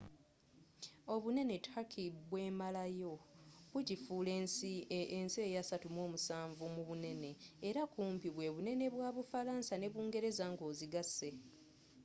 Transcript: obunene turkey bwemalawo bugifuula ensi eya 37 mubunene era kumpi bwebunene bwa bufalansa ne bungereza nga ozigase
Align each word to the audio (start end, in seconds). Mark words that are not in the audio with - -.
obunene 1.13 1.55
turkey 1.65 2.07
bwemalawo 2.29 3.15
bugifuula 3.71 4.31
ensi 5.19 5.39
eya 5.47 5.61
37 5.71 6.61
mubunene 6.75 7.31
era 7.67 7.81
kumpi 7.93 8.27
bwebunene 8.35 8.85
bwa 8.93 9.09
bufalansa 9.15 9.73
ne 9.77 9.87
bungereza 9.93 10.45
nga 10.51 10.63
ozigase 10.71 11.29